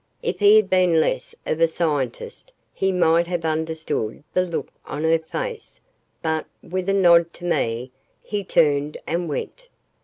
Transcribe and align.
If 0.23 0.39
he 0.39 0.55
had 0.55 0.67
been 0.67 0.99
less 0.99 1.35
of 1.45 1.61
a 1.61 1.67
scientist, 1.67 2.51
he 2.73 2.91
might 2.91 3.27
have 3.27 3.45
understood 3.45 4.23
the 4.33 4.41
look 4.41 4.69
on 4.83 5.03
her 5.03 5.19
face, 5.19 5.79
but, 6.23 6.47
with 6.63 6.89
a 6.89 6.93
nod 6.95 7.31
to 7.33 7.45
me, 7.45 7.91
he 8.23 8.43
turned, 8.43 8.97
and 9.05 9.29
went. 9.29 9.67